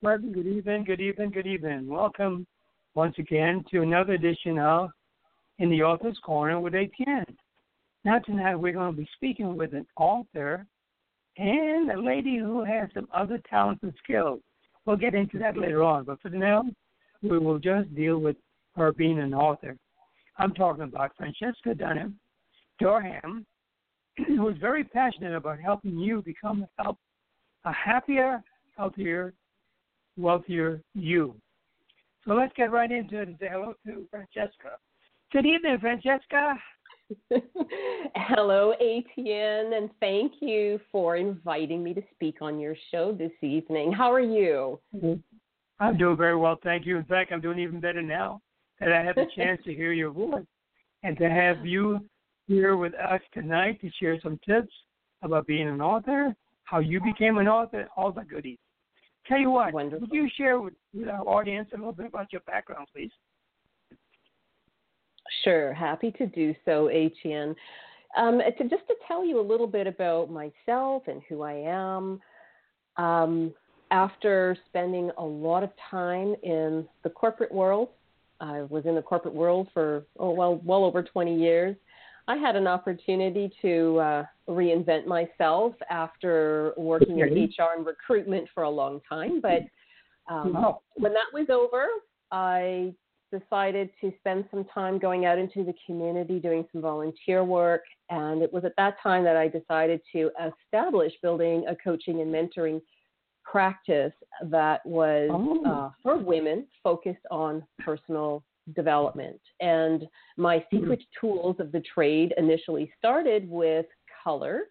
[0.00, 1.86] Pleasant good evening, good evening, good evening.
[1.86, 2.46] Welcome
[2.94, 4.88] once again to another edition of
[5.58, 7.24] In the Author's Corner with ATN.
[8.02, 10.64] Now, tonight we're going to be speaking with an author
[11.36, 14.40] and a lady who has some other talents and skills.
[14.86, 16.64] We'll get into that later on, but for now,
[17.22, 18.36] we will just deal with
[18.76, 19.76] her being an author.
[20.38, 22.18] I'm talking about Francesca Dunham
[22.80, 23.44] Dorham,
[24.26, 26.98] who is very passionate about helping you become a, help,
[27.66, 28.42] a happier,
[28.78, 29.34] healthier,
[30.16, 31.34] wealthier you.
[32.26, 34.78] So let's get right into it and say hello to Francesca.
[35.32, 36.54] Good evening, Francesca.
[38.16, 43.92] Hello, ATN, and thank you for inviting me to speak on your show this evening.
[43.92, 44.78] How are you?
[45.80, 46.96] I'm doing very well, thank you.
[46.96, 48.40] In fact, I'm doing even better now
[48.80, 50.46] that I have the chance to hear your voice
[51.02, 52.00] and to have you
[52.46, 54.72] here with us tonight to share some tips
[55.22, 58.58] about being an author, how you became an author, all the goodies.
[59.26, 60.06] Tell you what, Wonderful.
[60.08, 63.10] would you share with, with our audience a little bit about your background, please?
[65.42, 67.54] Sure, happy to do so, ATN.
[68.16, 72.20] Um, to, just to tell you a little bit about myself and who I am,
[72.96, 73.52] um,
[73.90, 77.88] after spending a lot of time in the corporate world,
[78.40, 81.76] I was in the corporate world for oh well well over 20 years.
[82.26, 88.64] I had an opportunity to uh, reinvent myself after working in HR and recruitment for
[88.64, 89.40] a long time.
[89.40, 89.62] But
[90.28, 91.86] um, when that was over,
[92.30, 92.94] I
[93.32, 97.82] decided to spend some time going out into the community doing some volunteer work.
[98.10, 100.30] And it was at that time that I decided to
[100.66, 102.80] establish building a coaching and mentoring
[103.42, 104.12] practice
[104.44, 105.64] that was Oh.
[105.64, 108.42] uh, for women focused on personal
[108.74, 109.40] development.
[109.60, 110.04] And
[110.38, 113.86] my secret tools of the trade initially started with
[114.24, 114.70] color,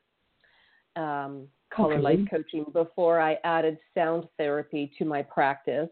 [0.95, 2.01] um, color Okay.
[2.01, 5.89] life coaching, before I added sound therapy to my practice.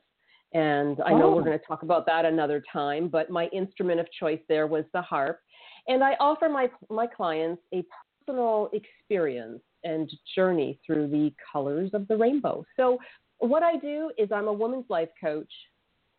[0.53, 1.45] And I know we're Oh.
[1.45, 5.01] going to talk about that another time, but my instrument of choice there was the
[5.01, 5.39] harp.
[5.87, 7.83] And I offer my, my clients a
[8.25, 12.65] personal experience and journey through the colors of the rainbow.
[12.75, 12.99] So,
[13.39, 15.51] what I do is I'm a woman's life coach.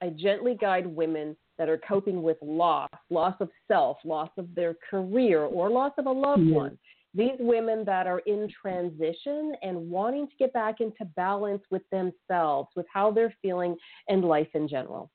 [0.01, 4.75] I gently guide women that are coping with loss, loss of self, loss of their
[4.91, 6.57] career, or loss of a loved Yeah.
[6.57, 6.79] one.
[7.15, 12.71] These women that are in transition and wanting to get back into balance with themselves,
[12.75, 13.77] with how they're feeling,
[14.09, 15.11] and life in general.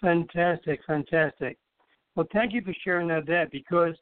[0.00, 1.58] Fantastic, fantastic.
[2.14, 3.94] Well, thank you for sharing that, that because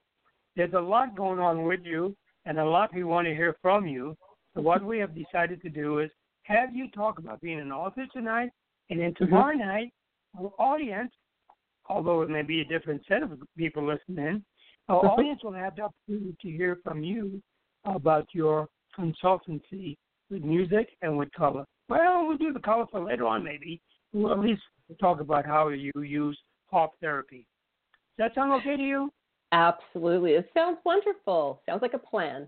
[0.56, 3.86] there's a lot going on with you and a lot we want to hear from
[3.86, 4.16] you.
[4.54, 6.10] So, what we have decided to do is
[6.42, 8.50] have you talk about being an author tonight,
[8.90, 9.24] and then mm-hmm.
[9.24, 9.92] tomorrow night,
[10.38, 11.12] our audience,
[11.88, 14.42] although it may be a different set of people listening,
[14.88, 15.50] our audience oh, oh.
[15.50, 17.42] will have the opportunity to hear from you
[17.84, 18.68] about your
[18.98, 19.96] consultancy
[20.30, 21.64] with music and with color.
[21.88, 23.80] Well, we'll do the color for later on, maybe.
[24.12, 24.62] We'll at least
[25.00, 26.38] talk about how you use
[26.70, 27.46] harp therapy.
[28.16, 29.10] Does that sound okay to you?
[29.52, 30.32] Absolutely.
[30.32, 31.62] It sounds wonderful.
[31.66, 32.46] Sounds like a plan.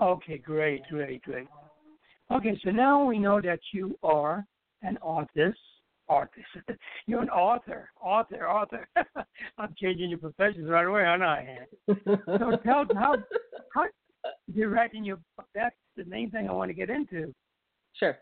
[0.00, 1.46] Okay, great, great, great.
[2.30, 4.44] Okay, so now we know that you are
[4.82, 5.58] an artist.
[6.08, 6.46] Artist.
[7.06, 7.90] You're an author.
[8.00, 8.88] Author, author.
[9.58, 11.58] I'm changing your professions right away, aren't I?
[11.86, 13.16] So tell how
[13.74, 13.86] how
[14.52, 15.46] you're writing your book.
[15.54, 17.32] That's the main thing I want to get into.
[17.94, 18.18] Sure.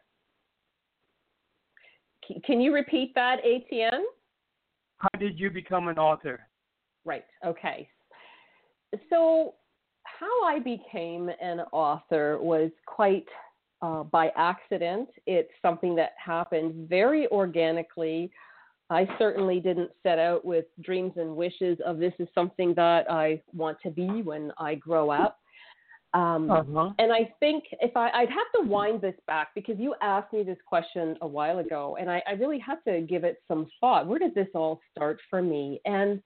[2.26, 4.02] C- Can you repeat that, ATN?
[4.98, 6.46] How did you become an author?
[7.04, 7.24] Right.
[7.44, 7.88] Okay.
[9.08, 9.54] So,
[10.04, 13.26] how I became an author was quite
[13.82, 15.08] uh, by accident.
[15.26, 18.30] It's something that happened very organically.
[18.90, 23.40] I certainly didn't set out with dreams and wishes of this is something that I
[23.54, 25.38] want to be when I grow up.
[26.12, 26.90] Um, Uh-huh.
[26.98, 30.42] and I think if I, I'd have to wind this back because you asked me
[30.42, 34.08] this question a while ago, and I, I really had to give it some thought.
[34.08, 35.80] Where did this all start for me?
[35.84, 36.20] And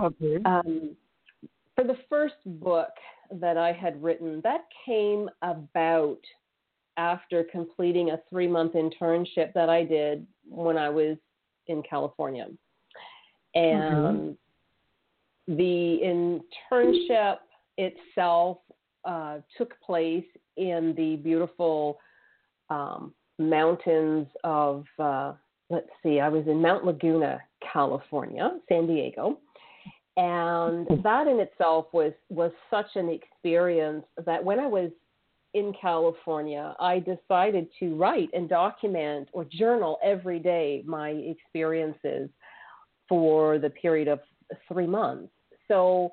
[0.00, 0.38] Okay.
[0.44, 0.94] um,
[1.74, 2.90] for the first book
[3.30, 6.18] that I had written, that came about
[6.96, 11.16] after completing a three month internship that I did when I was
[11.66, 12.48] in California.
[13.54, 14.36] And
[15.46, 16.38] the
[16.72, 17.38] internship
[17.78, 18.58] itself
[19.04, 20.24] uh, took place
[20.56, 21.98] in the beautiful
[22.70, 25.32] um, mountains of, uh,
[25.70, 27.40] let's see, I was in Mount Laguna,
[27.72, 29.38] California, San Diego.
[30.16, 34.90] And that in itself was, was such an experience that when I was
[35.54, 42.30] in California, I decided to write and document or journal every day my experiences
[43.08, 44.20] for the period of
[44.68, 45.32] three months.
[45.68, 46.12] So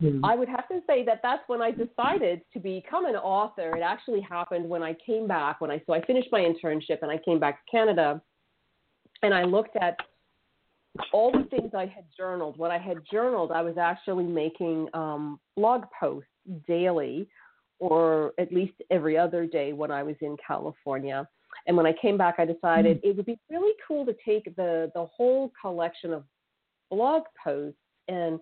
[0.00, 0.20] Mhm.
[0.22, 3.76] I would have to say that that's when I decided to become an author.
[3.76, 7.10] It actually happened when I came back, when I so I finished my internship and
[7.10, 8.22] I came back to Canada,
[9.22, 9.96] and I looked at
[11.12, 12.58] all the things I had journaled.
[12.58, 16.30] What I had journaled, I was actually making um, blog posts
[16.66, 17.28] daily,
[17.78, 21.28] or at least every other day when I was in California.
[21.66, 24.90] And when I came back, I decided it would be really cool to take the
[24.94, 26.24] the whole collection of
[26.90, 27.78] blog posts
[28.08, 28.40] and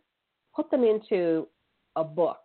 [0.54, 1.46] put them into
[1.96, 2.38] a book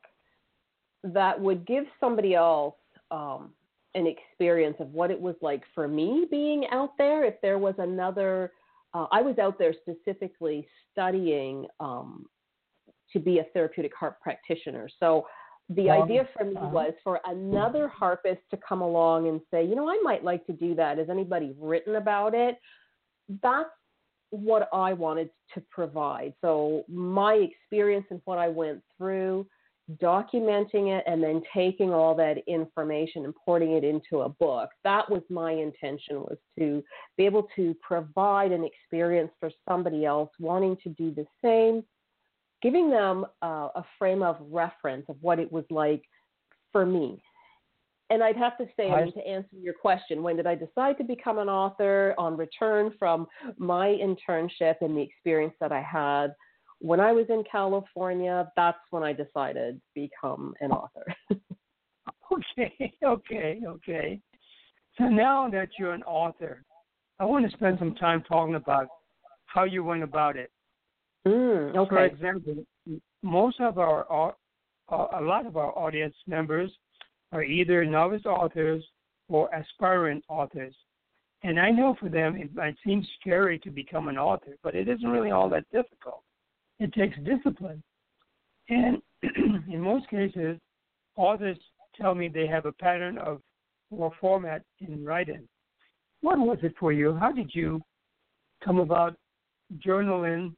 [1.04, 2.76] that would give somebody else
[3.10, 3.52] um,
[3.96, 7.26] an experience of what it was like for me being out there.
[7.26, 8.52] If there was another,
[8.94, 12.26] uh, I was out there specifically studying um,
[13.12, 14.88] to be a therapeutic harp practitioner.
[15.00, 15.26] So
[15.70, 16.70] the Um, idea for me uh-huh.
[16.70, 20.54] was for another harpist to come along and say, you know, I might like to
[20.54, 20.98] do that.
[20.98, 22.58] Has anybody written about it?
[23.42, 23.70] That's
[24.32, 26.34] what I wanted to provide.
[26.42, 29.46] So my experience and what I went through,
[30.02, 34.70] documenting it, and then taking all that information and porting it into a book.
[34.86, 36.82] That was my intention was to
[37.18, 41.84] be able to provide an experience for somebody else wanting to do the same,
[42.62, 46.04] giving them uh, a frame of reference of what it was like
[46.72, 47.22] for me.
[48.10, 50.98] And I'd have to say, I mean, to answer your question, when did I decide
[50.98, 53.26] to become an author on return from
[53.58, 56.34] my internship and the experience that I had?
[56.80, 61.06] When I was in California, that's when I decided to become an author.
[62.32, 64.20] Okay, okay, okay.
[64.98, 66.64] So now that you're an author,
[67.20, 68.88] I want to spend some time talking about
[69.46, 70.50] how you went about it.
[71.28, 72.14] Mm, For okay.
[72.14, 72.66] example,
[73.22, 74.06] most of our,
[74.90, 76.72] a lot of our audience members
[77.32, 78.84] are either novice authors
[79.30, 80.76] or aspiring authors.
[81.44, 84.88] And I know for them it might seem scary to become an author, but it
[84.88, 86.22] isn't really all that difficult.
[86.80, 87.82] It takes discipline.
[88.70, 90.60] And in most cases,
[91.16, 91.58] authors
[92.00, 93.42] tell me they have a pattern of
[93.90, 95.48] or format in writing.
[96.22, 97.14] What was it for you?
[97.14, 97.82] How did you
[98.64, 99.16] come about
[99.86, 100.54] journaling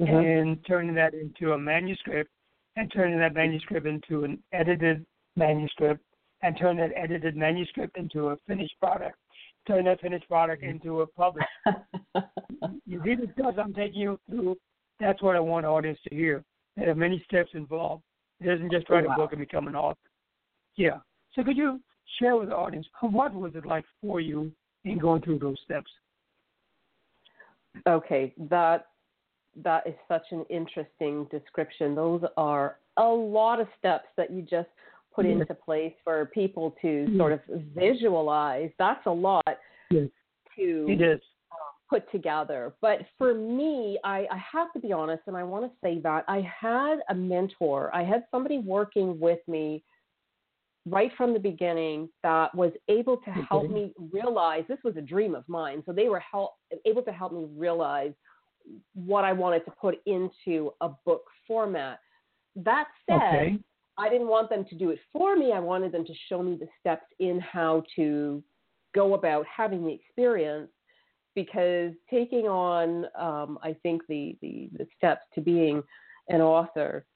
[0.00, 0.40] Mhm.
[0.40, 2.30] and turning that into a manuscript
[2.76, 5.06] and turning that manuscript into an edited
[5.36, 6.04] manuscript
[6.42, 9.18] and turn that edited manuscript into a finished product,
[9.66, 11.48] turn that finished product into a published.
[12.86, 14.56] You see the steps I'm taking you through?
[15.00, 16.44] That's what I want the audience to hear.
[16.76, 18.02] There are many steps involved.
[18.40, 19.14] It isn't just write Wow.
[19.14, 19.98] a book and become an author.
[20.76, 21.00] Yeah.
[21.32, 21.82] So could you
[22.18, 25.90] share with the audience what was it like for you in going through those steps?
[27.86, 28.86] Okay, that
[29.62, 31.94] that is such an interesting description.
[31.94, 34.68] Those are a lot of steps that you just
[35.12, 35.40] put Yes.
[35.40, 37.16] into place for people to Yes.
[37.16, 38.72] sort of visualize.
[38.78, 39.58] That's a lot
[39.90, 40.08] Yes.
[40.56, 41.20] to is.
[41.52, 41.58] Um,
[41.88, 42.74] put together.
[42.80, 46.24] But for me, I, I have to be honest, and I want to say that
[46.26, 47.94] I had a mentor.
[47.94, 49.84] I had somebody working with me
[50.86, 55.34] right from the beginning that was able to help me realize this was a dream
[55.34, 55.82] of mine.
[55.86, 58.12] So they were help, able to help me realize
[58.94, 62.00] what I wanted to put into a book format.
[62.56, 63.58] That said, Okay.
[63.96, 65.52] I didn't want them to do it for me.
[65.52, 68.42] I wanted them to show me the steps in how to
[68.94, 70.70] go about having the experience
[71.34, 75.82] because taking on, um, I think, the, the, the steps to being
[76.28, 77.06] an author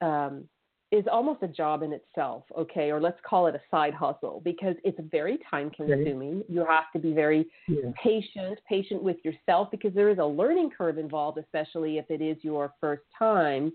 [0.00, 0.48] um,
[0.94, 2.90] is almost a job in itself, okay?
[2.90, 6.44] Or let's call it a side hustle because it's very time consuming.
[6.48, 7.90] You have to be very Yeah.
[7.96, 12.42] patient, patient with yourself because there is a learning curve involved, especially if it is
[12.44, 13.72] your first time.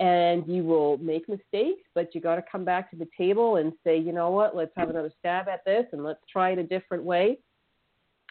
[0.00, 3.72] And you will make mistakes, but you got to come back to the table and
[3.84, 6.62] say, you know what, let's have another stab at this and let's try it a
[6.62, 7.38] different way.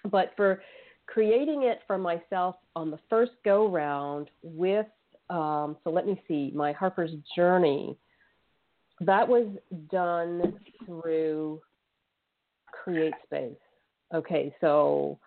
[0.05, 0.61] But for
[1.05, 4.87] creating it for myself on the first go round with,
[5.29, 7.97] um, so let me see, my Harper's Journey,
[9.01, 9.47] that was
[9.91, 11.61] done through
[12.71, 13.57] Create Space.
[14.13, 15.19] Okay, so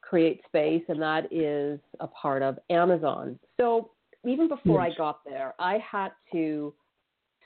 [0.00, 3.38] Create Space, and that is a part of Amazon.
[3.58, 3.90] So
[4.24, 4.94] even before yes.
[4.94, 6.72] I got there, I had to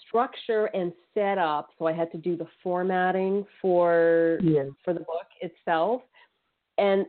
[0.06, 1.70] structure and set up.
[1.78, 4.66] So I had to do the formatting for yes.
[4.84, 6.02] for the book itself.
[6.78, 7.06] And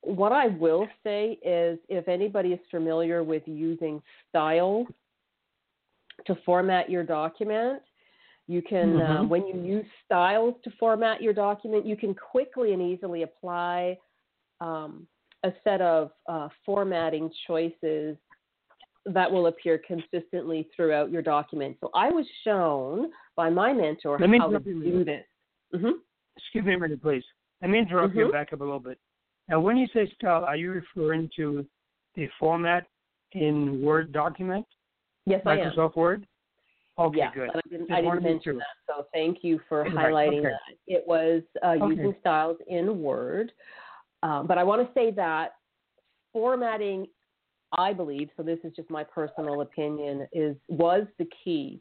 [0.00, 4.86] what I will say is, if anybody is familiar with using style
[6.26, 7.82] to format your document,
[8.48, 9.22] you can uh, mm-hmm.
[9.22, 13.96] uh, when you use styles to format your document, you can quickly and easily apply
[14.60, 15.06] um,
[15.44, 18.16] a set of uh, formatting choices
[19.06, 21.76] that will appear consistently throughout your document.
[21.80, 25.24] So I was shown by my mentor Let me how to do this.
[25.74, 25.90] Mm-hmm.
[26.36, 27.24] Excuse me a minute, please.
[27.60, 28.26] Let me interrupt mm-hmm.
[28.26, 28.98] you back up a little bit.
[29.48, 31.66] Now, when you say style, are you referring to
[32.14, 32.86] the format
[33.32, 34.66] in Word document?
[35.26, 35.90] Yes, Microsoft I am.
[35.96, 36.26] Word?
[36.98, 37.50] Okay, yeah, good.
[37.54, 39.94] I didn't, I didn't mention that, so thank you for right.
[39.94, 40.48] highlighting okay.
[40.48, 40.76] that.
[40.86, 41.86] It was uh, okay.
[41.86, 43.52] using styles in Word,
[44.22, 45.54] um, but I want to say that
[46.32, 47.06] formatting
[47.76, 51.80] I believe, so this is just my personal opinion, is was the key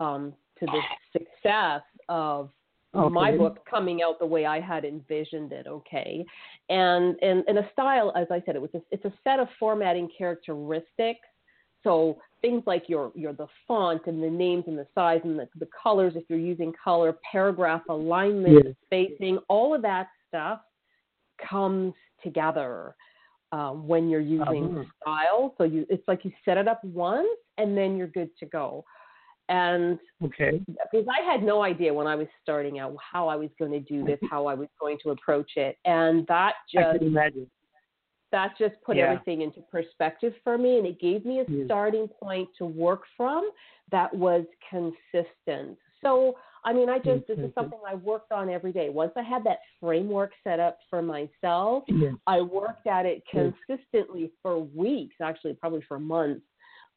[0.00, 0.80] um, to the
[1.12, 2.50] success of
[2.94, 3.12] okay.
[3.12, 5.66] my book coming out the way I had envisioned it.
[5.66, 6.24] Okay,
[6.68, 9.48] and and and a style, as I said, it was a, it's a set of
[9.58, 11.26] formatting characteristics.
[11.82, 15.48] So things like your your the font and the names and the size and the,
[15.58, 18.74] the colors, if you're using color, paragraph alignment, yes.
[18.84, 20.60] spacing, all of that stuff
[21.48, 22.94] comes together
[23.52, 24.84] um, when you're using uh-huh.
[25.00, 25.54] style.
[25.56, 28.84] So you, it's like you set it up once and then you're good to go.
[29.48, 33.50] And okay, because I had no idea when I was starting out how I was
[33.58, 37.02] going to do this, how I was going to approach it, and that just
[38.34, 39.04] that just put yeah.
[39.04, 41.64] everything into perspective for me, and it gave me a yeah.
[41.66, 43.48] starting point to work from
[43.92, 45.78] that was consistent.
[46.02, 48.88] So I mean, I just this is something I worked on every day.
[48.88, 52.14] Once I had that framework set up for myself, yes.
[52.26, 56.44] I worked at it consistently for weeks, actually probably for months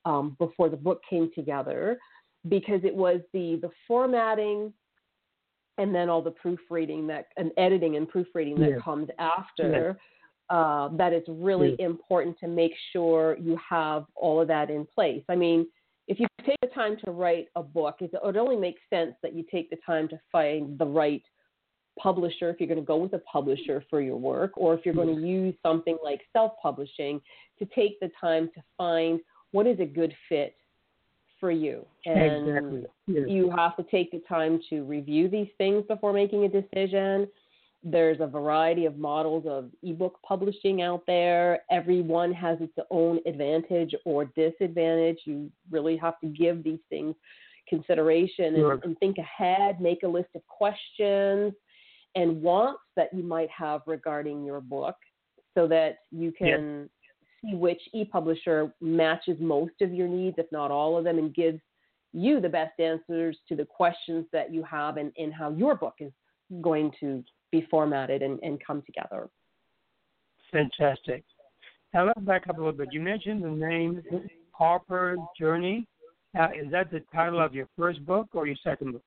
[0.06, 2.00] um, before the book came together,
[2.48, 4.74] because it was the the formatting
[5.78, 10.00] and then all the proofreading that and editing and proofreading that comes after.
[10.50, 15.24] Uh, that is really important to make sure you have all of that in place.
[15.28, 15.68] I mean,
[16.08, 19.44] if you take the time to write a book, it only makes sense that you
[19.52, 21.24] take the time to find the right
[22.00, 24.94] publisher if you're going to go with a publisher for your work, or if you're
[24.94, 27.20] going to use something like self publishing,
[27.60, 29.20] to take the time to find
[29.52, 30.56] what is a good fit
[31.40, 31.86] for you.
[32.06, 32.86] And exactly.
[33.08, 33.26] yes.
[33.28, 37.28] you have to take the time to review these things before making a decision
[37.84, 41.62] there's a variety of models of ebook publishing out there.
[41.72, 45.20] Everyone has its own advantage or disadvantage.
[45.26, 47.16] You really have to give these things
[47.70, 48.74] consideration sure.
[48.74, 51.54] and, and, think ahead, make a list of questions
[52.16, 54.96] and wants that you might have regarding your book
[55.56, 56.90] so that you can
[57.44, 57.52] yes.
[57.52, 61.60] see which e-publisher matches most of your needs, if not all of them, and gives
[62.14, 65.96] you the best answers to the questions that you have and, and how your book
[66.00, 66.12] is
[66.62, 69.30] going to be formatted and, and come together.
[70.52, 71.24] Fantastic.
[71.94, 72.90] Now let's back up a little bit.
[72.92, 74.02] You mentioned the name
[74.52, 75.88] Harper Journey.
[76.34, 79.04] Now, is that the title of your first book or your second book?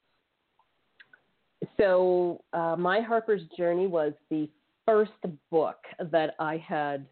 [1.79, 4.49] So, uh, My Harper's Journey was the
[4.87, 5.13] first
[5.51, 5.77] book
[6.11, 7.07] that I had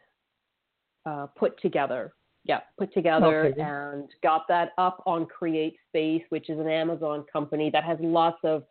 [1.05, 2.15] uh, put together.
[2.49, 3.61] Yeah, put together okay.
[3.61, 8.38] and got that up on Create Space, which is an Amazon company that has lots
[8.43, 8.64] of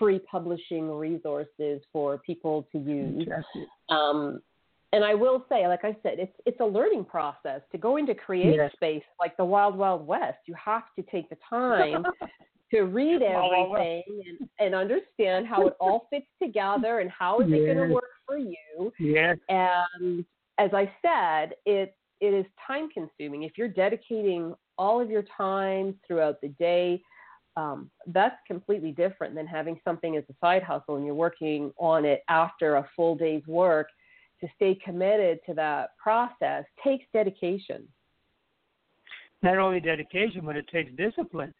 [0.00, 3.28] free publishing resources for people to use.
[3.88, 4.40] Um,
[4.92, 8.14] and I will say, like I said, it's it's a learning process to go into
[8.14, 8.72] create yes.
[8.72, 10.38] space like the wild wild west.
[10.46, 12.04] You have to take the time
[12.72, 17.60] to read everything and, and understand how it all fits together and how is yes.
[17.60, 18.92] it going to work for you.
[18.98, 19.36] Yes.
[19.48, 20.24] And
[20.58, 23.44] as I said, it it is time consuming.
[23.44, 27.02] If you're dedicating all of your time throughout the day
[27.56, 32.04] um, that's completely different than having something as a side hustle and you're working on
[32.04, 33.88] it after a full day's work.
[34.40, 37.86] To stay committed to that process takes dedication.
[39.42, 41.52] Not only dedication, but it takes discipline.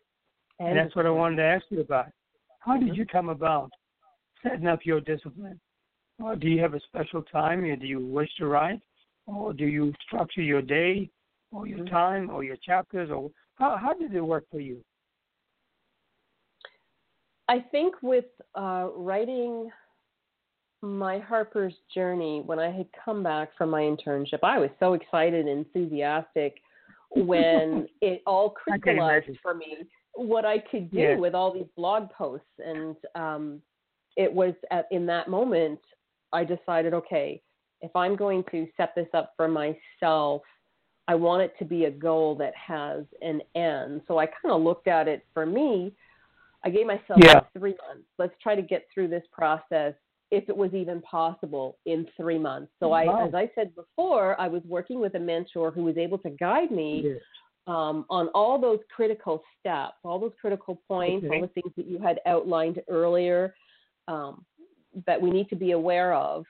[0.58, 2.06] And, and that's what I wanted to ask you about.
[2.60, 3.70] How did you come about
[4.42, 5.60] setting up your discipline?
[6.22, 7.64] Or do you have a special time?
[7.64, 8.80] Or do you wish to write?
[9.30, 11.08] Or do you structure your day
[11.52, 11.94] or your mm-hmm.
[11.94, 13.10] time or your chapters?
[13.10, 14.82] Or how, how did it work for you?
[17.48, 19.70] I think with uh, writing
[20.82, 25.46] my Harper's journey, when I had come back from my internship, I was so excited
[25.46, 26.56] and enthusiastic
[27.10, 29.78] when it all crystallized for me
[30.14, 32.46] what I could do with all these blog posts.
[32.64, 33.62] And um,
[34.16, 35.80] it was at, in that moment
[36.32, 37.42] I decided, okay,
[37.82, 40.42] if I'm going to set this up for myself,
[41.08, 44.02] I want it to be a goal that has an end.
[44.06, 45.92] So I kind of looked at it for me.
[46.64, 47.40] I gave myself Yeah.
[47.58, 48.06] three months.
[48.18, 49.94] Let's try to get through this process,
[50.30, 52.70] if it was even possible, in three months.
[52.78, 56.18] So I, as I said before, I was working with a mentor who was able
[56.18, 57.20] to guide me Yes.
[57.66, 61.34] um, on all those critical steps, all those critical points, Okay.
[61.34, 63.54] all the things that you had outlined earlier
[64.06, 64.44] um,
[65.06, 66.44] that we need to be aware of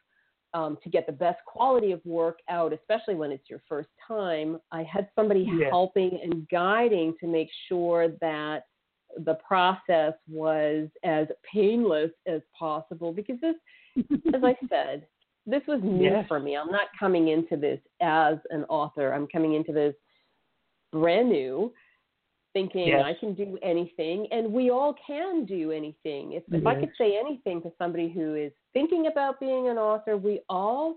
[0.55, 4.59] um, to get the best quality of work out, especially when it's your first time.
[4.73, 5.71] I had somebody Yes.
[5.71, 8.65] helping and guiding to make sure that
[9.19, 13.57] the process was as painless as possible because this,
[14.35, 15.07] as I said,
[15.47, 16.29] this was new Yes.
[16.29, 16.57] for me.
[16.57, 19.13] I'm not coming into this as an author.
[19.13, 19.95] I'm coming into this
[20.93, 21.73] brand new,
[22.53, 23.05] thinking Yes.
[23.05, 26.33] I can do anything, and we all can do anything.
[26.33, 30.17] If, if I could say anything to somebody who is thinking about being an author,
[30.17, 30.97] we all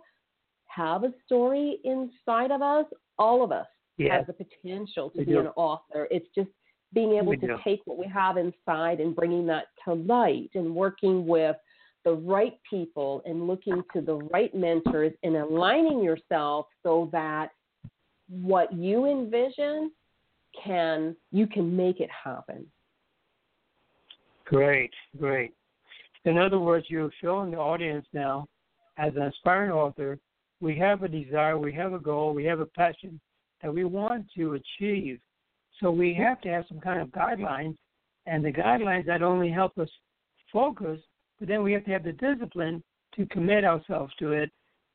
[0.67, 2.85] have a story inside of us.
[3.19, 3.67] All of us
[3.97, 4.11] Yes.
[4.11, 5.39] have the potential to We be do.
[5.41, 6.07] an author.
[6.09, 6.49] It's just
[6.93, 7.57] being able We to do.
[7.63, 11.55] take what we have inside and bringing that to light and working with
[12.03, 17.51] the right people and looking to the right mentors and aligning yourself so that
[18.27, 19.91] what you envision
[20.61, 22.65] can you can make it happen.
[24.45, 25.53] Great, great.
[26.25, 28.47] In other words, you're showing the audience now,
[28.97, 30.19] as an aspiring author,
[30.61, 33.19] we have a desire, we have a goal, we have a passion
[33.61, 35.19] that we want to achieve.
[35.79, 37.75] So we have to have some kind of guidelines,
[38.25, 39.89] and the guidelines not only help us
[40.51, 40.99] focus,
[41.39, 42.83] but then we have to have the discipline
[43.15, 44.51] to commit ourselves to it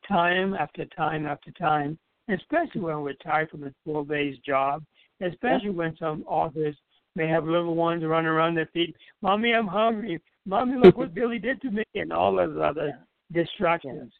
[0.06, 1.98] time after time after time,
[2.28, 4.82] especially when we're tired from a full day's job,
[5.20, 6.76] especially when some authors
[7.14, 8.94] may have little ones running around their feet.
[9.22, 10.20] Mommy, I'm hungry.
[10.46, 12.98] Mommy, look what Billy did to me, and all those other
[13.32, 14.12] distractions.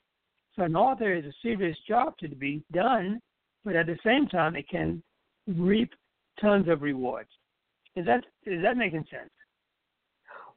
[0.56, 3.20] So an author is a serious job to be done,
[3.64, 5.02] but at the same time, it can
[5.46, 5.90] reap
[6.40, 7.30] tons of rewards.
[7.96, 9.30] Is that is that making sense?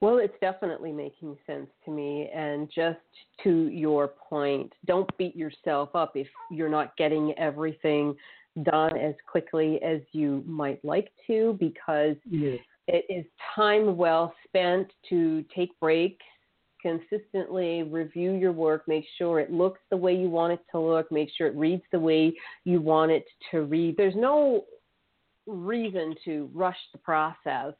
[0.01, 2.27] Well, it's definitely making sense to me.
[2.33, 2.97] And just
[3.43, 8.15] to your point, don't beat yourself up if you're not getting everything
[8.63, 12.59] done as quickly as you might like to, because Yes.
[12.87, 16.25] it is time well spent to take breaks,
[16.81, 21.11] consistently review your work, make sure it looks the way you want it to look,
[21.11, 22.33] make sure it reads the way
[22.65, 23.95] you want it to read.
[23.97, 24.65] There's no
[25.45, 27.73] reason to rush the process.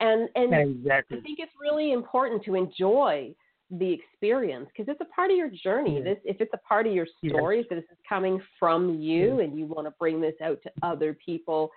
[0.00, 1.18] And and Exactly.
[1.18, 3.34] I think it's really important to enjoy
[3.70, 6.00] the experience because it's a part of your journey.
[6.00, 7.32] This, if it's a part of your Yes.
[7.32, 10.70] story, if this is coming from you and you want to bring this out to
[10.82, 11.70] other people,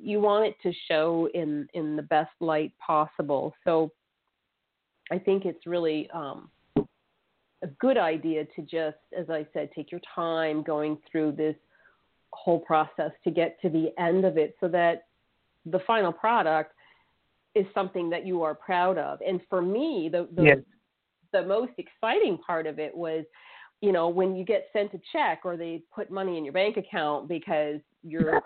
[0.00, 3.54] you want it to show in in the best light possible.
[3.64, 3.90] So,
[5.10, 10.00] I think it's really um, a good idea to just, as I said, take your
[10.14, 11.56] time going through this
[12.32, 15.06] whole process to get to the end of it, so that
[15.66, 16.72] the final product
[17.54, 19.20] is something that you are proud of.
[19.26, 20.58] And for me, the the, Yes.
[21.32, 23.24] The most exciting part of it was,
[23.80, 26.76] you know, when you get sent a check or they put money in your bank
[26.76, 28.40] account because you're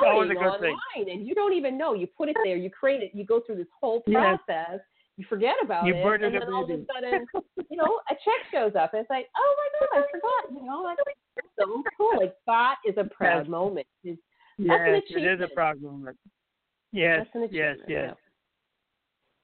[0.00, 0.76] selling good thing.
[0.76, 1.94] online and you don't even know.
[1.94, 4.80] You put it there, you create it, you go through this whole process.
[5.16, 7.26] You forget about You it, and it then all of a sudden,
[7.70, 8.94] you know, a check shows up.
[8.94, 10.60] And it's like, oh my god, I forgot.
[10.60, 10.94] You know,
[11.36, 12.18] that's so cool.
[12.18, 13.48] Like that is a proud Yes.
[13.48, 13.86] moment.
[14.04, 14.20] It's,
[14.58, 16.16] Yes, it is a proud moment
[16.92, 18.14] Yes, yes, yes.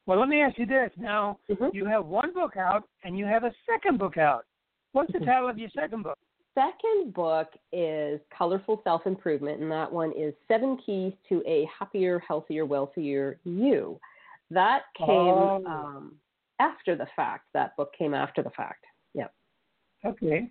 [0.08, 0.90] Well, let me ask you this.
[0.96, 1.38] Now.
[1.50, 1.74] Mhm.
[1.74, 4.46] you have one book out and you have a second book out.
[4.92, 5.26] What's the Mhm.
[5.26, 6.18] title of your second book?
[6.54, 12.18] second book is Colorful Self Improvement, and that one is Seven Keys to a Happier,
[12.18, 14.00] Healthier, Wealthier You.
[14.50, 15.64] That came Oh.
[15.66, 16.18] um,
[16.58, 17.46] after the fact.
[17.52, 18.86] That book came after the fact.
[19.14, 19.32] Yep.
[20.04, 20.50] Okay.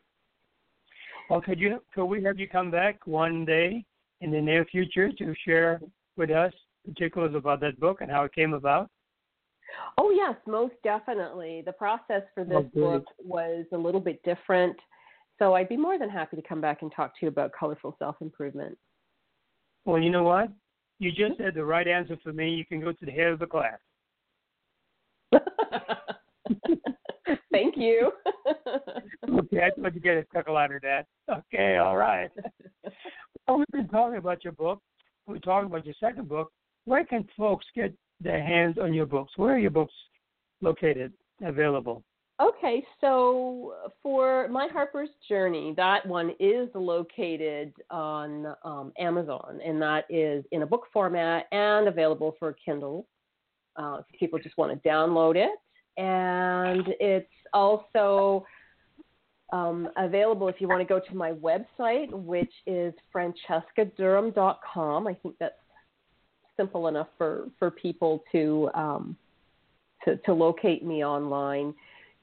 [1.30, 3.84] Well, could you could we have you come back one day
[4.22, 5.82] in the near future to share
[6.15, 6.54] with us
[6.86, 8.89] particulars about that book and how it came about?
[9.98, 11.64] Oh, yes, most definitely.
[11.66, 14.78] The process for Oh, this book was a little bit different.
[15.40, 17.96] So I'd be more than happy to come back and talk to you about colorful
[18.00, 18.78] self improvement.
[19.86, 20.50] Well, you know what?
[21.00, 21.44] You just mm-hmm.
[21.44, 22.50] said the right answer for me.
[22.50, 23.78] You can go to the head of the class.
[27.52, 28.12] Thank you.
[29.30, 31.06] Okay, I thought you get a chuckle out of that.
[31.30, 32.30] Okay, all right.
[33.48, 34.82] Well, we've been talking about your book.
[35.26, 36.52] We're talking about your second book.
[36.86, 39.34] Where can folks get their hands on your books?
[39.36, 39.94] Where are your books
[40.62, 42.04] located, available?
[42.40, 50.06] Okay, so for My Harper's Journey, that one is located on um, Amazon, and that
[50.10, 53.08] is in a book format and available for Kindle.
[53.76, 55.50] Uh, if people just want to download it,
[56.00, 58.46] and it's also
[59.52, 65.08] um, available if you want to go to my website, which is francescadurham.com.
[65.08, 65.56] I think that's
[66.58, 69.15] simple enough for, for people to, um,
[70.04, 71.74] to, to locate me online.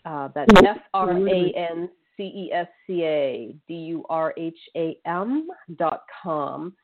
[0.05, 4.59] Uh, that's F R A N C E S C A D U R H
[4.77, 6.75] A M dot com.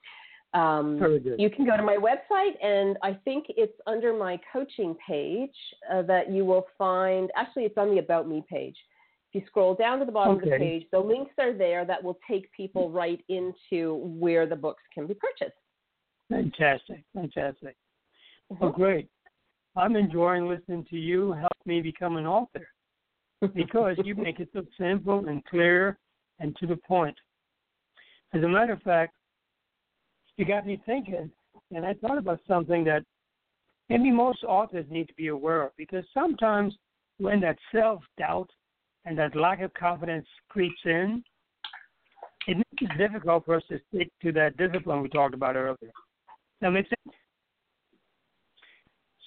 [0.53, 0.99] Um,
[1.39, 5.55] you can go to my website, and I think it's under my coaching page
[5.93, 7.31] uh, that you will find.
[7.37, 8.77] Actually, it's on the About Me page.
[9.33, 12.03] If you scroll down to the bottom of the page, the links are there that
[12.03, 15.57] will take people right into where the books can be purchased.
[16.31, 17.77] Fantastic, fantastic.
[18.49, 18.77] Well, Mhm.
[18.77, 19.11] great.
[19.77, 22.69] I'm enjoying listening to you help me become an author
[23.53, 25.99] because you make it so simple and clear
[26.39, 27.19] and to the point.
[28.33, 29.15] As a matter of fact,
[30.37, 31.31] you got me thinking,
[31.73, 33.05] and I thought about something that
[33.89, 36.77] maybe most authors need to be aware of because sometimes
[37.19, 38.51] when that self doubt
[39.05, 41.25] and that lack of confidence creeps in,
[42.47, 45.93] it makes it difficult for us to stick to that discipline we talked about earlier.
[46.61, 47.17] That makes sense?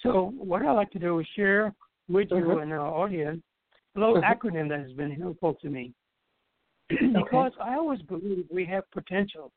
[0.02, 1.74] So, what I like to do is share
[2.10, 2.62] with you Mhm.
[2.62, 3.44] and our audience
[3.96, 4.24] a little Mhm.
[4.24, 5.94] acronym that has been helpful to me.
[7.14, 9.52] because I always believe we have potential.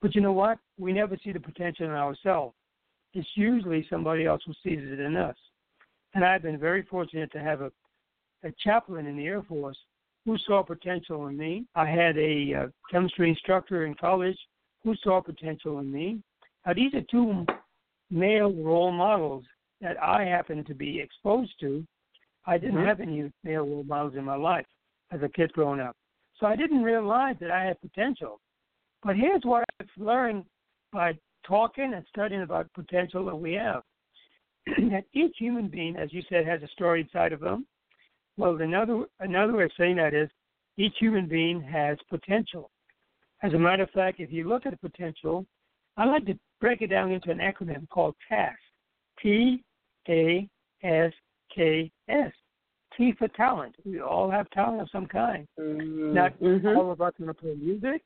[0.00, 0.58] But you know what?
[0.78, 2.56] We never see the potential in ourselves.
[3.12, 5.36] It's usually somebody else who sees it in us.
[6.14, 7.72] And I've been very fortunate to have a,
[8.44, 9.78] a chaplain in the Air Force
[10.24, 11.66] who saw potential in me.
[11.74, 14.38] I had a uh, chemistry instructor in college
[14.82, 16.22] who saw potential in me.
[16.66, 17.46] Now, these are two
[18.10, 19.44] male role models
[19.80, 21.86] that I happen to be exposed to.
[22.46, 22.86] I didn't Mhm.
[22.86, 24.66] have any male role models in my life
[25.10, 25.96] as a kid growing up.
[26.34, 28.40] So I didn't realize that I had potential.
[29.02, 30.46] But here's what I've learned
[30.90, 33.82] by talking and studying about potential that we have.
[34.66, 37.66] that each human being, as you said, has a story inside of them.
[38.36, 40.30] Well, another another way of saying that is
[40.76, 42.70] each human being has potential.
[43.42, 45.46] As a matter of fact, if you look at the potential,
[45.96, 48.58] I like to break it down into an acronym called TASK.
[49.20, 49.62] T
[50.08, 50.48] A
[50.82, 51.12] S
[51.54, 52.32] K S.
[52.96, 53.74] T for talent.
[53.84, 55.46] We all have talent of some kind.
[55.58, 56.74] Not Mhm.
[56.74, 58.02] all of us to play music.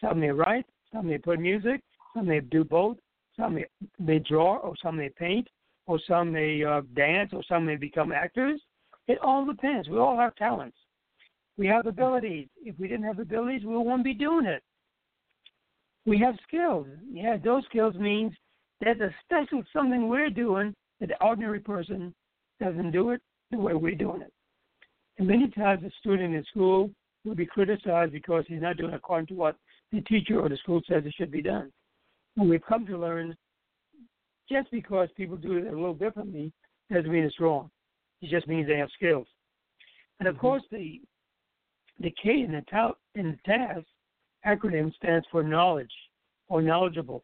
[0.00, 1.82] Some may write, some may play music,
[2.14, 2.98] some may do both,
[3.36, 3.66] some may,
[4.00, 5.48] may draw, or some may paint,
[5.86, 8.60] or some may uh, dance, or some may become actors.
[9.06, 9.88] It all depends.
[9.88, 10.78] We all have talents.
[11.56, 12.48] We have abilities.
[12.64, 14.64] If we didn't have abilities, we wouldn't be doing it.
[16.10, 16.88] We have skills.
[17.08, 18.32] Yeah, those skills means
[18.80, 22.12] there's a special something we're doing that the ordinary person
[22.58, 24.32] doesn't do it the way we're doing it.
[25.18, 26.90] And many times a student in school
[27.24, 29.54] will be criticized because he's not doing according to what
[29.92, 31.70] the teacher or the school says it should be done.
[32.36, 33.36] And we've come to learn
[34.50, 36.52] just because people do it a little differently
[36.92, 37.70] doesn't mean it's wrong.
[38.20, 39.28] It just means they have skills.
[40.18, 40.40] And of mm-hmm.
[40.40, 41.00] course, the
[42.00, 43.84] the K in the, ta- in the TAS
[44.46, 45.92] acronym stands for knowledge
[46.48, 47.22] or knowledgeable.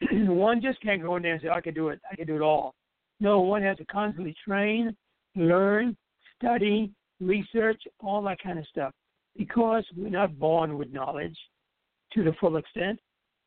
[0.12, 2.36] one just can't go in there and say, I can do it, I can do
[2.36, 2.74] it all.
[3.20, 4.96] No, one has to constantly train,
[5.34, 5.96] learn,
[6.36, 8.92] study, research, all that kind of stuff.
[9.36, 11.36] Because we're not born with knowledge
[12.14, 12.98] to the full extent.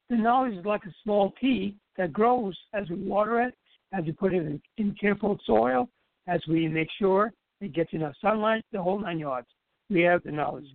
[0.09, 3.53] The knowledge is like a small pea that grows as we water it,
[3.93, 5.89] as we put it in, in careful soil,
[6.27, 9.47] as we make sure it gets enough sunlight, the whole nine yards.
[9.89, 10.65] We have the knowledge.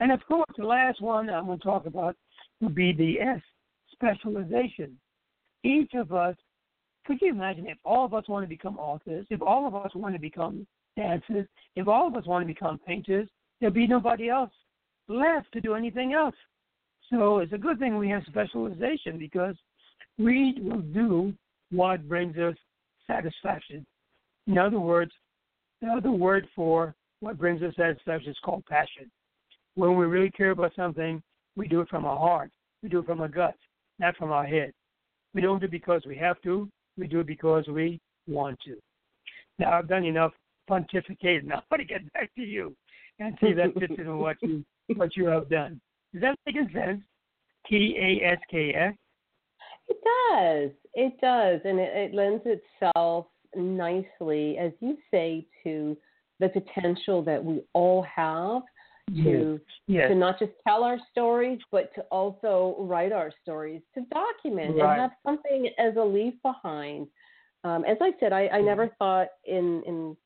[0.00, 2.16] And of course, the last one I'm going to talk about
[2.60, 3.40] would be the S,
[3.92, 4.96] specialization.
[5.62, 6.36] Each of us,
[7.06, 9.94] could you imagine if all of us want to become authors, if all of us
[9.94, 13.28] want to become dancers, if all of us want to become painters,
[13.60, 14.50] there'll be nobody else
[15.08, 16.34] left to do anything else.
[17.10, 19.56] So it's a good thing we have specialization because
[20.18, 21.34] we will do
[21.70, 22.54] what brings us
[23.06, 23.84] satisfaction.
[24.46, 25.12] In other words,
[25.80, 29.10] the other word for what brings us satisfaction is called passion.
[29.74, 31.22] When we really care about something,
[31.56, 32.50] we do it from our heart.
[32.82, 33.58] We do it from our guts,
[33.98, 34.72] not from our head.
[35.34, 36.68] We don't do it because we have to.
[36.96, 38.76] We do it because we want to.
[39.58, 40.32] Now I've done enough
[40.70, 41.44] pontificating.
[41.44, 42.74] Now I want to get back to you
[43.18, 44.64] and see if that fits into what you
[44.96, 45.80] what you have done.
[46.12, 47.00] Does that make sense?
[47.68, 48.94] T A S K S.
[49.88, 50.70] It does.
[50.94, 51.60] It does.
[51.64, 55.96] And it, it lends itself nicely, as you say, to
[56.40, 58.62] the potential that we all have
[59.08, 60.08] to Yes.
[60.08, 64.92] to not just tell our stories, but to also write our stories, to document Right.
[64.92, 67.08] and have something as a leave behind.
[67.64, 70.16] Um, as I said, I, I never thought in, in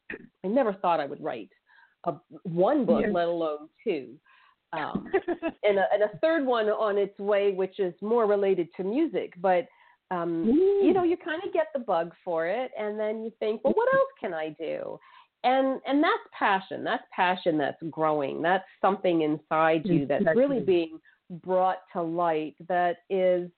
[0.45, 1.51] I never thought I would write
[2.05, 2.15] a
[2.45, 3.11] one book, Yes.
[3.13, 4.15] let alone two.
[4.73, 5.11] Um,
[5.65, 9.33] and, a, and a third one on its way, which is more related to music.
[9.41, 9.67] But
[10.11, 13.63] um, you know, you kind of get the bug for it, and then you think,
[13.63, 14.99] well, what else can I do?
[15.45, 16.83] And and that's passion.
[16.83, 18.43] That's passion that's growing.
[18.43, 20.99] That's something inside you that's really being
[21.31, 22.57] brought to light.
[22.69, 23.51] That is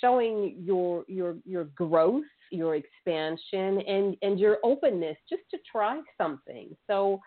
[0.00, 6.76] showing your your your growth, your expansion, and and your openness just to try something.
[6.86, 7.20] So,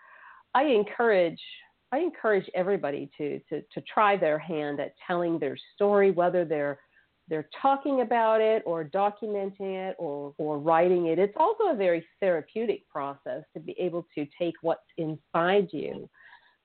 [0.54, 1.40] I encourage
[1.92, 6.78] I encourage everybody to to to try their hand at telling their story, whether they're
[7.30, 11.18] they're talking about it or documenting it or or writing it.
[11.18, 16.10] It's also a very therapeutic process to be able to take what's inside you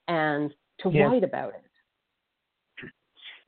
[0.07, 1.09] and to Yes.
[1.09, 2.89] write about it.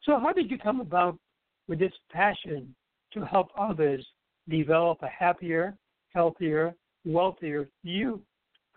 [0.04, 1.20] So, how did you come about
[1.68, 2.74] with this passion
[3.14, 4.08] to help others
[4.48, 5.76] develop a happier,
[6.14, 8.22] healthier, wealthier you?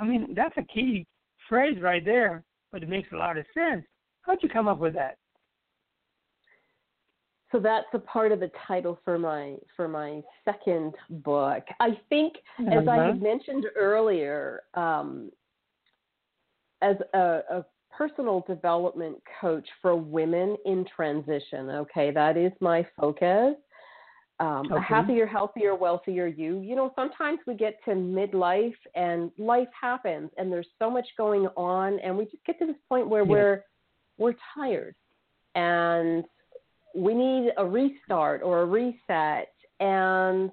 [0.01, 1.07] I mean, that's a key
[1.49, 3.85] phrase right there, but it makes a lot of sense.
[4.23, 5.19] How'd you come up with that?
[7.53, 11.65] So that's a part of the title for my for my second book.
[11.81, 12.35] I think,
[12.71, 15.33] as I had mentioned earlier, um,
[16.81, 21.71] as a, a personal development coach for women in transition.
[21.71, 23.57] Okay, that is my focus.
[24.39, 26.61] Um, A happier, healthier, wealthier you.
[26.61, 31.47] You know, sometimes we get to midlife and life happens, and there's so much going
[31.57, 33.33] on, and we just get to this point where Yeah.
[33.33, 33.65] we're
[34.19, 34.95] we're tired,
[35.57, 36.25] and
[36.95, 39.53] we need a restart or a reset.
[39.79, 40.51] And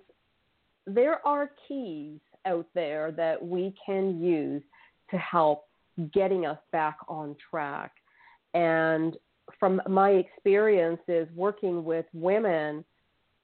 [0.86, 4.64] there are keys out there that we can use
[5.12, 5.66] to help
[6.14, 7.92] getting us back on track.
[8.54, 9.18] And
[9.60, 12.86] from my experiences working with women,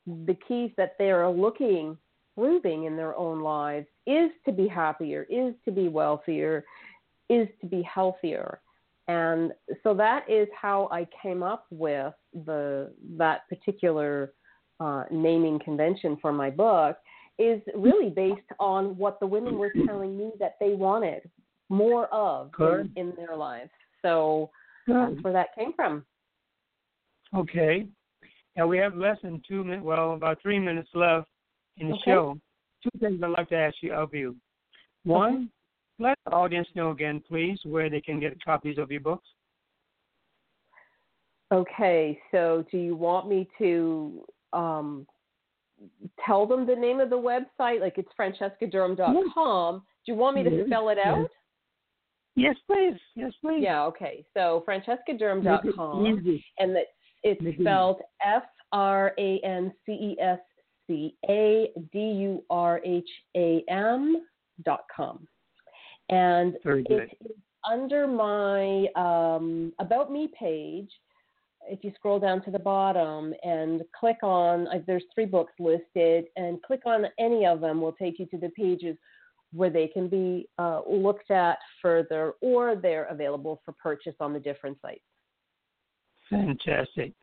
[0.06, 1.98] the keys that they are looking,
[2.36, 6.66] proving in their own lives is to be happier, is to be wealthier,
[7.30, 8.60] is to be healthier.
[9.08, 9.52] And
[9.84, 12.14] so that is how I came up with
[12.46, 14.34] the that particular
[14.80, 16.98] uh, naming convention for my book
[17.38, 21.30] is really based on what the women were telling me that they wanted
[21.70, 23.72] more of in, in their lives.
[24.02, 24.52] So
[24.88, 26.06] that's where that came from.
[27.36, 27.88] Okay.
[28.56, 31.28] Now we have less than two minutes, well, about three minutes left
[31.78, 32.04] in the Okay.
[32.06, 32.38] show.
[32.84, 34.36] Two things I'd like to ask you of you.
[35.06, 35.50] One,
[36.00, 39.28] let the audience know again, please, where they can get copies of your books.
[41.52, 45.06] Okay, so do you want me to um,
[46.26, 47.80] tell them the name of the website?
[47.80, 49.84] Like it's francescadurham.com.
[50.06, 51.30] Do you want me to Yes, spell it out?
[52.36, 53.00] Yes, please.
[53.16, 53.62] Yes, please.
[53.62, 54.26] Yeah, okay.
[54.34, 56.06] So francescadurham.com.
[56.06, 56.44] easy.
[56.58, 56.88] and that
[57.22, 60.40] it's spelled F R A N C E S
[60.88, 64.26] C A D U R H A M
[64.64, 65.28] dot com.
[66.14, 67.32] And it is
[67.70, 70.92] under my um, About Me page.
[71.68, 76.26] If you scroll down to the bottom and click on, uh, there's three books listed,
[76.36, 78.98] and click on any of them will take you to the pages
[79.54, 84.40] where they can be uh, looked at further or they're available for purchase on the
[84.40, 85.02] different sites.
[86.30, 87.14] Fantastic.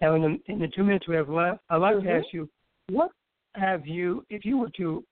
[0.00, 2.18] Now, in the, in the two minutes we have left, I'd like to Mhm.
[2.18, 2.48] ask you,
[2.90, 3.12] what
[3.54, 5.04] have you, if you were to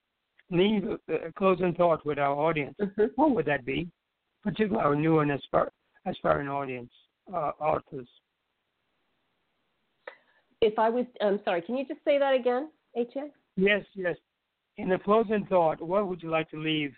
[0.50, 3.10] leave a, closing thought with our audience, Mhm.
[3.16, 3.90] what would that be?
[4.42, 5.70] Particularly our new and aspir-
[6.06, 6.92] aspiring audience,
[7.32, 8.08] uh, authors.
[10.60, 13.32] If I was, I'm sorry, can you just say that again, ATN?
[13.56, 14.16] Yes, yes.
[14.76, 16.96] In the closing thought, what would you like to leave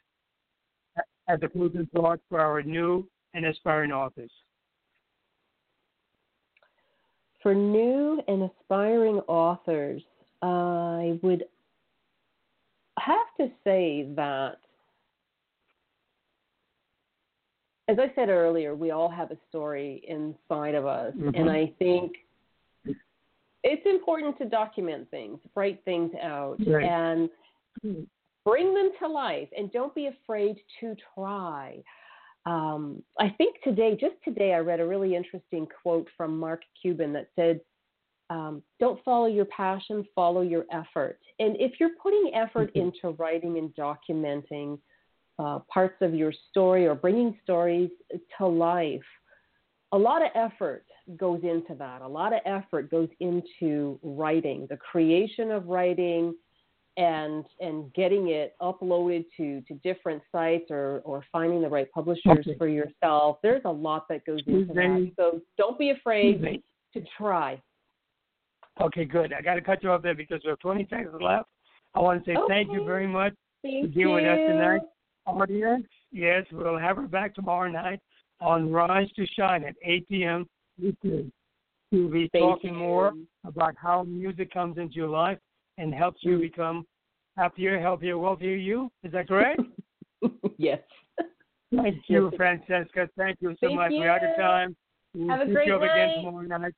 [1.28, 4.32] as a closing thought for our new and aspiring authors?
[7.42, 10.02] For new and aspiring authors,
[10.42, 11.48] I would
[12.98, 14.56] have to say that,
[17.88, 21.14] as I said earlier, we all have a story inside of us.
[21.14, 21.38] Mhm.
[21.38, 22.16] And I think
[23.62, 26.84] it's important to document things, write things out, Right.
[26.84, 27.30] and
[28.44, 31.82] bring them to life and don't be afraid to try.
[32.44, 37.12] Um, I think today, just today, I read a really interesting quote from Mark Cuban
[37.14, 37.60] that said,
[38.30, 41.18] um, Don't follow your passion, follow your effort.
[41.38, 42.76] And if you're putting effort Mhm.
[42.82, 44.80] into writing and documenting
[45.38, 47.90] uh, parts of your story or bringing stories
[48.38, 49.04] to life,
[49.92, 50.86] a lot of effort
[51.16, 52.00] goes into that.
[52.00, 56.34] A lot of effort goes into writing, the creation of writing,
[56.96, 62.38] and and getting it uploaded to to different sites or or finding the right publishers
[62.38, 62.56] Okay.
[62.56, 63.38] for yourself.
[63.42, 65.12] There's a lot that goes into that.
[65.16, 66.62] So don't be afraid
[66.94, 67.60] to try.
[68.80, 69.32] Okay, good.
[69.32, 71.48] I got to cut you off there because we have 20 seconds left.
[71.94, 74.80] I want to say thank you very much Thank for being with us tonight.
[75.26, 78.00] Audience, Yes, we'll have her back tomorrow night
[78.40, 80.46] on Rise to Shine at 8 p.m.
[81.02, 82.78] We'll be Thank talking you.
[82.78, 83.12] more
[83.44, 85.38] about how music comes into your life
[85.78, 86.40] and helps you Mm.
[86.42, 86.86] become
[87.36, 88.90] happier, healthier, wealthier you.
[89.02, 89.60] Is that correct?
[90.58, 90.80] yes.
[91.74, 93.08] Thank you, Francesca.
[93.16, 93.90] Thank you so Thank much.
[93.90, 94.42] We're out of you.
[94.42, 94.76] time.
[95.14, 96.72] We'll Have a pick great you up again tomorrow night.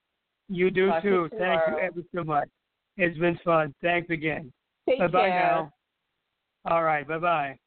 [0.48, 1.08] You do Talk too.
[1.08, 2.48] you Thank you ever so much.
[2.96, 3.74] It's been fun.
[3.82, 4.52] Thanks again.
[4.88, 5.72] Take Bye bye now.
[6.64, 7.06] All right.
[7.06, 7.18] Bye.
[7.18, 7.58] Bye.